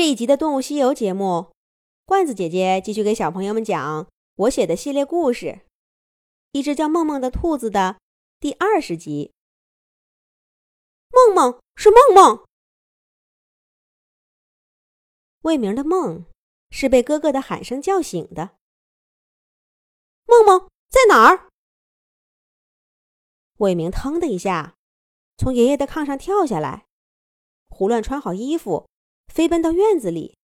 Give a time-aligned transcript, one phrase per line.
[0.00, 1.52] 这一集的《动物西游》节目，
[2.06, 5.46] 罐子姐姐继续给小朋友们讲我写的系列故事
[6.52, 8.00] 《一只叫梦梦的兔子》的
[8.38, 9.34] 第二十集。
[11.10, 12.46] 梦梦是梦梦，
[15.42, 16.24] 魏明的梦
[16.70, 18.56] 是被哥哥的喊声叫醒的。
[20.24, 21.50] 梦梦在哪儿？
[23.58, 24.76] 魏明腾的一下
[25.36, 26.86] 从爷爷的炕上跳下来，
[27.68, 28.88] 胡乱穿好衣服。
[29.30, 30.36] 飞奔到院子里，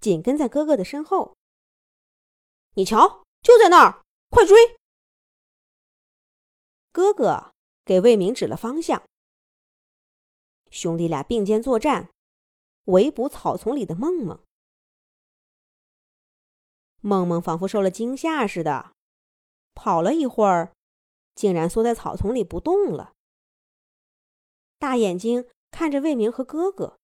[0.00, 1.36] 紧跟在哥哥的身后。
[2.74, 4.76] 你瞧，就在那儿，快追！
[6.90, 7.52] 哥哥
[7.84, 9.04] 给魏明指了方向。
[10.70, 12.10] 兄弟俩并肩作战，
[12.86, 14.42] 围捕草丛里的梦梦。
[17.00, 18.92] 梦梦仿佛受了惊吓似的，
[19.72, 20.74] 跑了一会儿，
[21.36, 23.14] 竟然缩在草丛里不动了，
[24.78, 26.98] 大眼睛看着魏明和哥哥。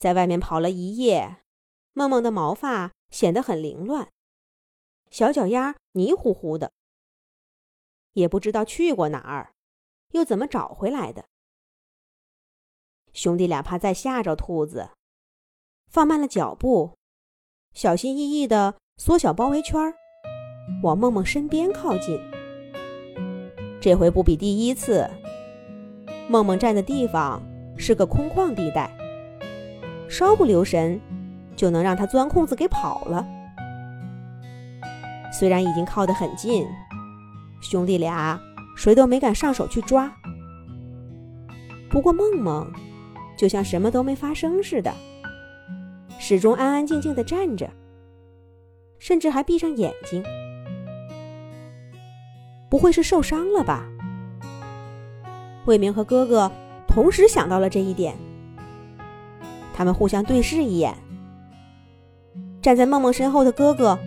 [0.00, 1.42] 在外面跑了一夜，
[1.92, 4.08] 梦梦的毛发显得很凌乱，
[5.10, 6.72] 小脚丫泥糊糊的，
[8.14, 9.52] 也不知道去过哪儿，
[10.12, 11.26] 又怎么找回来的。
[13.12, 14.92] 兄弟俩怕再吓着兔子，
[15.86, 16.96] 放慢了脚步，
[17.74, 19.78] 小心翼翼地缩小包围圈，
[20.82, 22.18] 往梦梦身边靠近。
[23.82, 25.10] 这回不比第一次，
[26.26, 27.42] 梦梦站的地方
[27.76, 28.99] 是个空旷地带。
[30.10, 31.00] 稍不留神，
[31.54, 33.24] 就能让他钻空子给跑了。
[35.32, 36.66] 虽然已经靠得很近，
[37.62, 38.38] 兄弟俩
[38.76, 40.12] 谁都没敢上手去抓。
[41.88, 42.68] 不过梦梦
[43.38, 44.92] 就像什么都没发生似的，
[46.18, 47.70] 始终安安静静的站着，
[48.98, 50.24] 甚至还闭上眼睛。
[52.68, 53.86] 不会是受伤了吧？
[55.66, 56.50] 魏明和哥哥
[56.88, 58.16] 同时想到了这一点。
[59.72, 60.94] 他们互相对视一眼，
[62.60, 63.98] 站在梦梦身后的哥哥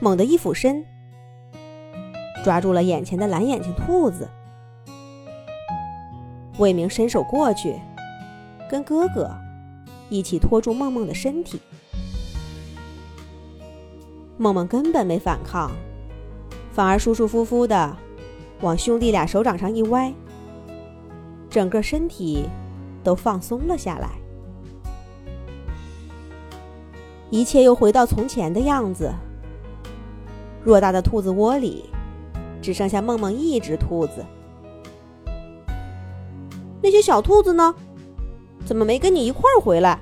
[0.00, 0.84] 猛地一俯身，
[2.44, 4.28] 抓住了眼前的蓝眼睛兔子。
[6.58, 7.80] 魏明伸手过去，
[8.70, 9.30] 跟哥哥
[10.10, 11.60] 一起拖住梦梦的身体。
[14.36, 15.70] 梦梦根本没反抗，
[16.72, 17.96] 反而舒舒服服的
[18.60, 20.12] 往兄弟俩手掌上一歪，
[21.48, 22.44] 整个身体
[23.02, 24.10] 都放松了下来。
[27.34, 29.12] 一切又回到从前的样子。
[30.64, 31.90] 偌大的兔子窝里，
[32.62, 34.24] 只剩下梦梦一只兔子。
[36.80, 37.74] 那些小兔子呢？
[38.64, 39.98] 怎么没跟你一块儿回来？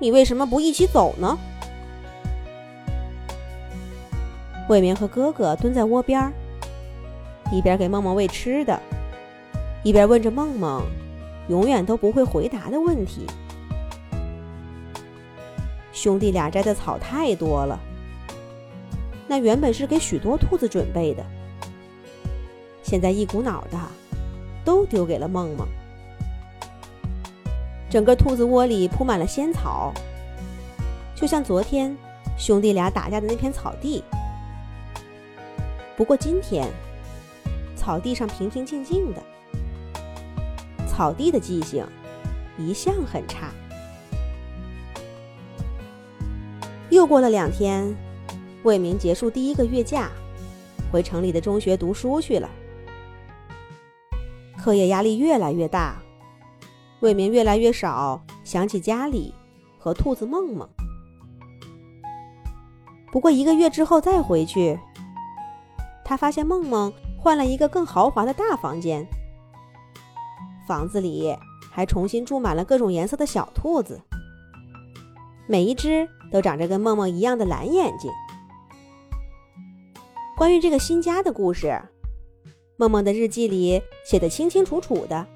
[0.00, 1.38] 你为什么不一起走呢？
[4.68, 6.32] 魏明和哥哥蹲在窝边儿，
[7.52, 8.76] 一边给梦梦喂吃的，
[9.84, 10.82] 一边问着梦梦
[11.48, 13.24] 永远都不会回答的问题。
[15.98, 17.76] 兄弟俩摘的草太多了，
[19.26, 21.26] 那原本是给许多兔子准备的，
[22.84, 23.76] 现在一股脑的
[24.64, 25.66] 都丢给了梦梦。
[27.90, 29.92] 整个兔子窝里铺满了仙草，
[31.16, 31.96] 就像昨天
[32.38, 34.04] 兄弟俩打架的那片草地。
[35.96, 36.68] 不过今天，
[37.74, 39.22] 草地上平平静静的，
[40.86, 41.84] 草地的记性
[42.56, 43.50] 一向很差。
[46.98, 47.96] 又过了两天，
[48.64, 50.10] 魏明结束第一个月假，
[50.90, 52.50] 回城里的中学读书去了。
[54.60, 56.02] 课业压力越来越大，
[56.98, 59.32] 魏明越来越少想起家里
[59.78, 60.68] 和兔子梦梦。
[63.12, 64.76] 不过一个月之后再回去，
[66.04, 69.06] 他发现梦梦换了一个更豪华的大房间，
[70.66, 71.32] 房子里
[71.70, 74.00] 还重新住满了各种颜色的小兔子。
[75.50, 78.12] 每一只都长着跟梦梦一样的蓝眼睛。
[80.36, 81.80] 关于这个新家的故事，
[82.76, 85.26] 梦梦的日记里写的清清楚楚的，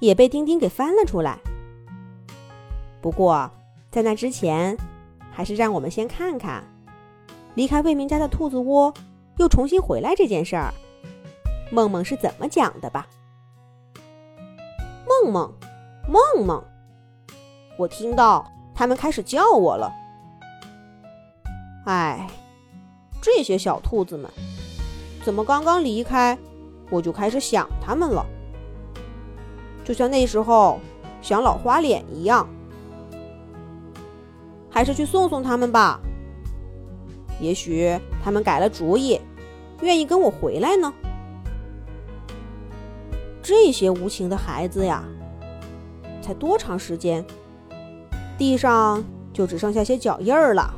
[0.00, 1.38] 也被丁丁给翻了出来。
[3.00, 3.50] 不过，
[3.90, 4.76] 在那之前，
[5.32, 6.62] 还是让我们先看看
[7.54, 8.92] 离开魏明家的兔子窝
[9.38, 10.74] 又重新回来这件事儿，
[11.72, 13.08] 梦梦是怎么讲的吧。
[15.08, 15.50] 梦梦，
[16.06, 16.62] 梦梦，
[17.78, 18.46] 我听到。
[18.78, 19.92] 他们开始叫我了。
[21.86, 22.28] 哎，
[23.20, 24.30] 这些小兔子们，
[25.24, 26.38] 怎么刚刚离开，
[26.88, 28.24] 我就开始想他们了？
[29.84, 30.78] 就像那时候
[31.20, 32.48] 想老花脸一样。
[34.70, 35.98] 还是去送送他们吧。
[37.40, 39.20] 也许他们改了主意，
[39.80, 40.94] 愿意跟我回来呢。
[43.42, 45.02] 这些无情的孩子呀，
[46.22, 47.24] 才多长时间，
[48.38, 50.72] 地上就只剩下些脚印儿了。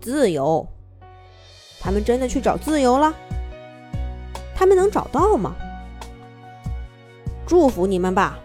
[0.00, 0.66] 自由？
[1.80, 3.14] 他们真的去找自由了？
[4.54, 5.54] 他们能找到吗？
[7.46, 8.38] 祝福你们吧。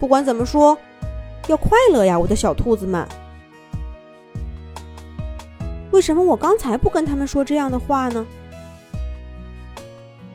[0.00, 0.76] 不管怎么说，
[1.46, 3.06] 要快乐呀，我的小兔子们。
[5.92, 8.26] 为什么我刚才不跟他们说这样的话呢？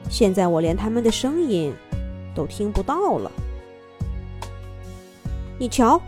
[0.10, 1.74] 现在我连他们的声音
[2.34, 3.32] 都听不到了。
[5.62, 6.02] 你瞧，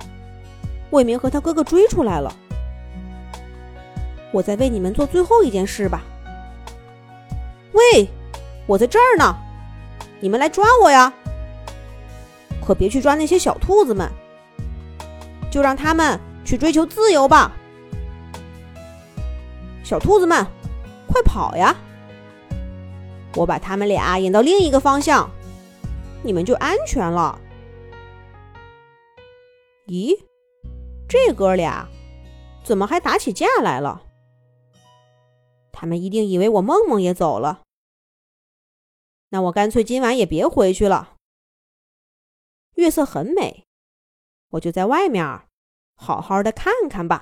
[0.89, 2.33] 魏明和他哥哥追出来了。
[4.31, 6.01] 我再为你们做最后一件事吧。
[7.73, 8.09] 喂，
[8.65, 9.35] 我在这儿呢，
[10.19, 11.13] 你们来抓我呀！
[12.65, 14.09] 可别去抓那些小兔子们，
[15.51, 17.51] 就让他们去追求自由吧。
[19.83, 20.44] 小兔子们，
[21.05, 21.75] 快跑呀！
[23.35, 25.29] 我把他们俩引到另一个方向，
[26.23, 27.39] 你们就安全了。
[29.88, 30.18] 咦，
[31.07, 31.88] 这哥俩
[32.63, 34.03] 怎么还打起架来了？
[35.71, 37.63] 他们一定以为我梦梦也走了。
[39.30, 41.18] 那我干脆今晚也别回去了。
[42.75, 43.65] 月色很美，
[44.51, 45.25] 我就在外面
[45.95, 47.21] 好好的看看吧。